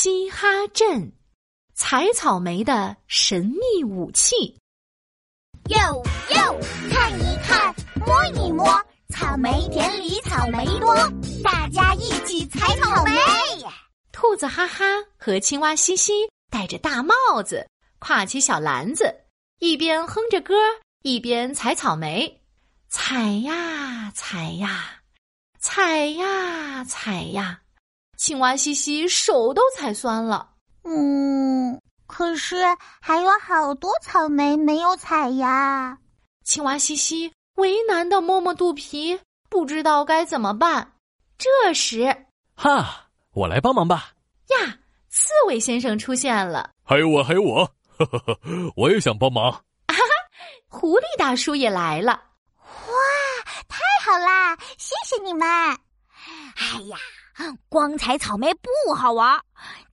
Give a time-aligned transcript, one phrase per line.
[0.00, 1.12] 嘻哈镇，
[1.74, 4.56] 采草莓的神秘武器。
[5.70, 5.76] 哟
[6.36, 8.64] 哟，看一看，摸一摸，
[9.08, 10.94] 草莓田里草莓多，
[11.42, 13.10] 大家一起采草莓。
[14.12, 14.84] 兔子哈哈
[15.16, 16.12] 和青蛙嘻嘻
[16.48, 17.68] 戴着大帽子，
[17.98, 19.12] 挎起小篮子，
[19.58, 20.54] 一边哼着歌，
[21.02, 22.40] 一边采草莓。
[22.88, 25.00] 采呀采呀，
[25.58, 27.62] 采呀采呀。
[28.18, 30.50] 青蛙西西手都踩酸了。
[30.82, 32.56] 嗯，可是
[33.00, 35.96] 还有好多草莓没有采呀。
[36.44, 40.94] 青蛙西西为难的摸摸肚皮，不知道该怎么办。
[41.38, 44.10] 这时，哈，我来帮忙吧。
[44.48, 44.76] 呀，
[45.08, 46.70] 刺猬先生出现了。
[46.84, 47.64] 还有我，还有我，
[47.98, 48.40] 呵呵呵，
[48.74, 49.52] 我也想帮忙。
[49.52, 49.60] 哈
[49.94, 50.02] 哈，
[50.66, 52.20] 狐狸大叔也来了。
[52.58, 52.94] 哇，
[53.68, 54.56] 太好啦！
[54.76, 55.46] 谢谢你们。
[55.46, 56.98] 哎呀。
[57.68, 59.40] 光采草莓不好玩，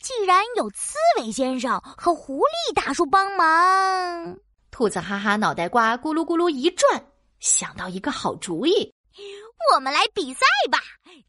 [0.00, 4.36] 既然有刺猬先生和狐狸大叔帮忙，
[4.70, 7.06] 兔子哈哈脑袋瓜咕噜咕噜一转，
[7.40, 8.92] 想到一个好主意，
[9.72, 10.78] 我们来比赛吧！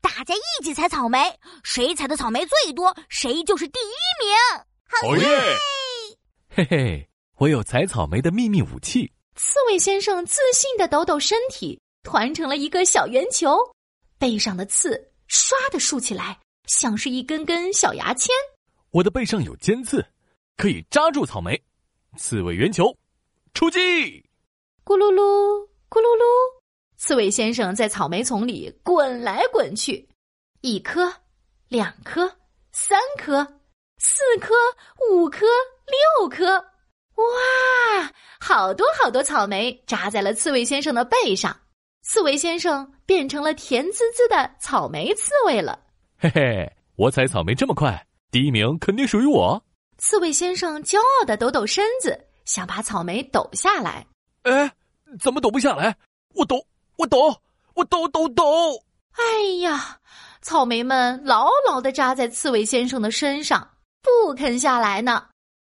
[0.02, 3.93] 大家一起采草莓，谁采的草莓最多，谁就是第一
[4.23, 4.36] 名。
[4.88, 5.58] 好耶！
[6.49, 9.11] 嘿嘿，我有采草莓的秘密武器。
[9.36, 13.58] 刺猬先生自信的抖抖身体，团成了一个小圆球，
[14.17, 15.11] 背上的刺。
[15.36, 18.33] 唰的竖起来，像是一根根小牙签。
[18.91, 20.05] 我的背上有尖刺，
[20.55, 21.61] 可以扎住草莓。
[22.17, 22.95] 刺猬圆球，
[23.53, 23.80] 出击！
[24.86, 26.23] 咕噜噜，咕噜噜，
[26.95, 30.08] 刺猬先生在草莓丛里滚来滚去，
[30.61, 31.14] 一颗，
[31.67, 32.38] 两颗，
[32.72, 33.45] 三颗，
[33.97, 34.53] 四颗，
[35.11, 35.45] 五颗，
[36.20, 36.45] 六颗，
[37.16, 41.59] 哇，好多好多草莓扎在了刺猬先生的背上。
[42.08, 45.80] 刺猬先生变成了甜滋滋的草莓刺猬了。
[46.20, 49.61] 嘿嘿，我采草莓这么快，第一名肯定属于我。
[49.98, 54.06] 刺猬先生骄傲的抖抖身子，想把草莓抖下来。
[54.44, 54.71] 哎，
[55.20, 55.98] 怎么抖不下来？
[56.36, 56.64] 我抖，
[56.98, 57.36] 我抖，
[57.73, 58.44] 我抖抖抖！
[59.14, 59.98] 哎呀，
[60.42, 63.67] 草莓们牢牢的扎在刺猬先生的身上，
[64.04, 65.26] 不肯下来呢。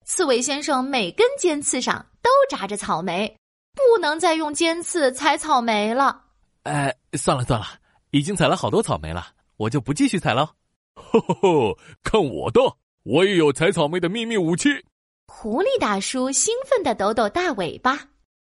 [0.06, 3.38] 刺猬先生每根尖刺上都扎着草莓，
[3.74, 6.24] 不能再用尖刺采草莓了。
[6.66, 7.66] 哎，算了算了，
[8.10, 9.28] 已经采了好多草莓了，
[9.58, 10.54] 我就不继续采了。
[10.96, 11.78] 吼吼吼！
[12.04, 12.60] 看我的，
[13.04, 14.70] 我也有采草莓的秘密武器。
[15.28, 18.00] 狐狸大叔兴奋的抖抖大尾巴，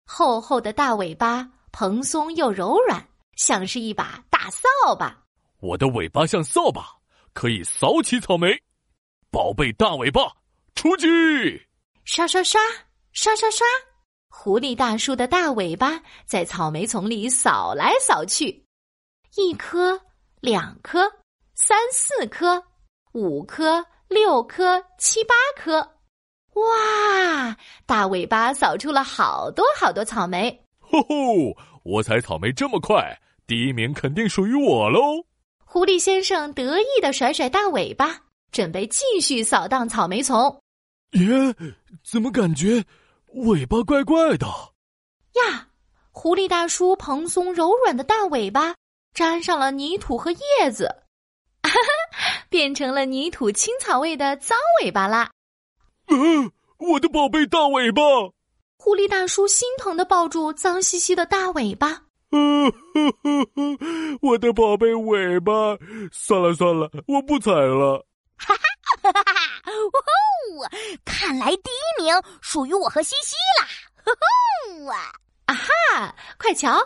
[0.05, 3.03] 厚厚的大尾巴蓬松又柔软，
[3.37, 5.19] 像是一把大扫把。
[5.61, 6.87] 我的尾巴像扫把，
[7.33, 8.49] 可以扫起草莓。
[9.31, 10.21] 宝贝大尾巴，
[10.75, 11.07] 出击！
[12.05, 12.61] 刷刷刷，
[13.13, 13.67] 刷刷刷。
[14.35, 18.65] 狐狸大叔的大尾巴在草莓丛里扫来扫去，
[19.37, 20.01] 一颗、
[20.41, 21.01] 两颗、
[21.55, 22.61] 三四颗、
[23.13, 25.81] 五颗、六颗、七八颗，
[26.55, 27.57] 哇！
[27.85, 30.65] 大尾巴扫出了好多好多草莓。
[30.81, 31.15] 吼吼！
[31.85, 35.25] 我采草莓这么快，第一名肯定属于我喽！
[35.63, 40.59] 狐狸先生得意的甩甩大尾巴，准备继续扫荡草莓丛。
[41.13, 41.55] 耶，
[42.03, 42.83] 怎么感觉？
[43.35, 45.69] 尾巴怪怪的，呀！
[46.11, 48.75] 狐狸大叔蓬松柔软的大尾巴
[49.15, 50.85] 沾上了泥土和叶子，
[51.63, 55.31] 哈哈，变成了泥土青草味的脏尾巴啦！
[56.09, 58.03] 嗯，我的宝贝大尾巴！
[58.77, 62.03] 狐狸大叔心疼的抱住脏兮兮的大尾巴。
[62.33, 62.71] 嗯，
[64.21, 65.79] 我的宝贝尾巴！
[66.13, 68.07] 算了算了，我不踩了。
[68.37, 68.63] 哈哈。
[69.03, 69.42] 哈哈哈！
[69.65, 70.71] 哇哦，
[71.05, 73.69] 看来第一名属于我和西西啦！
[74.05, 74.93] 呵呵，
[75.47, 76.17] 啊哈！
[76.39, 76.79] 快瞧，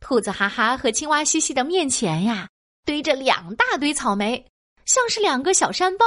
[0.00, 2.48] 兔子哈哈和青蛙西西的面前呀，
[2.84, 4.46] 堆着两大堆草莓，
[4.84, 6.04] 像是两个小山包。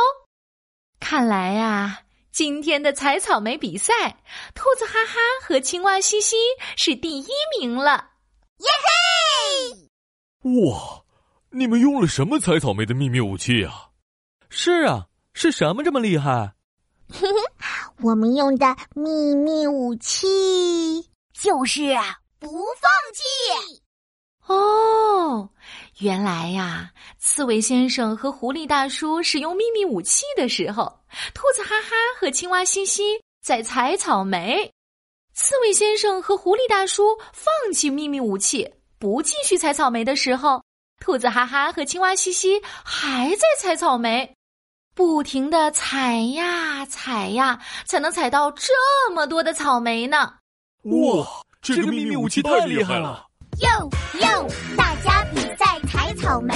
[0.99, 3.93] 看来呀，今天的采草莓比赛，
[4.53, 6.35] 兔子哈哈和青蛙西西
[6.77, 7.27] 是第一
[7.59, 8.11] 名了！
[8.59, 10.51] 耶嘿！
[10.69, 11.03] 哇，
[11.49, 13.89] 你们用了什么采草莓的秘密武器啊？
[14.49, 15.07] 是啊。
[15.37, 16.53] 是什么这么厉害？
[18.01, 21.93] 我们用的秘密武器就是
[22.39, 23.81] 不放弃。
[24.47, 25.49] 哦，
[25.99, 31.01] 原来呀，刺猬先生和狐狸大叔使用秘密武器的时候，
[31.33, 33.03] 兔子哈哈和青蛙西西
[33.43, 34.71] 在采草莓；
[35.33, 37.03] 刺猬先生和狐狸大叔
[37.33, 40.63] 放弃秘密武器，不继续采草莓的时候，
[41.01, 44.34] 兔子哈哈和青蛙西西还在采草莓。
[44.95, 48.71] 不停的采呀采呀，才能采到这
[49.13, 50.31] 么多的草莓呢！
[50.83, 51.27] 哇，
[51.61, 53.25] 这个秘密武器太厉害了！
[53.59, 53.89] 哟
[54.21, 54.47] 哟，
[54.77, 56.55] 大家比赛采草莓，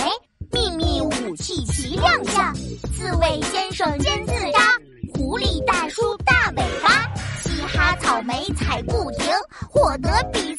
[0.53, 2.55] 秘密武器齐亮相，
[2.95, 4.71] 刺猬先生尖刺扎，
[5.13, 7.13] 狐狸大叔大尾巴，
[7.43, 9.33] 嘻哈草莓踩不停，
[9.69, 10.58] 获得比赛